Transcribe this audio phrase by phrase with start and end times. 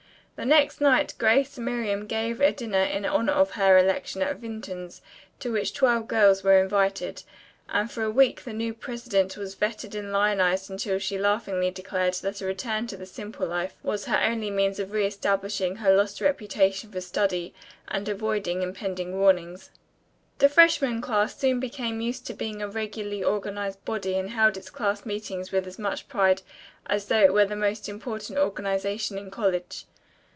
[0.37, 4.37] The next night Grace and Miriam gave a dinner in honor of her election at
[4.37, 4.99] Vinton's,
[5.39, 7.21] to which twelve girls were invited,
[7.69, 12.15] and for a week the new president was feted and lionized until she laughingly declared
[12.15, 15.93] that a return to the simple life was her only means of re establishing her
[15.93, 17.53] lost reputation for study
[17.87, 19.69] and avoiding impending warnings.
[20.39, 24.57] The class of 19 soon became used to being a regularly organized body and held
[24.57, 26.41] its class meetings with as much pride
[26.87, 29.85] as though it were the most important organization in college.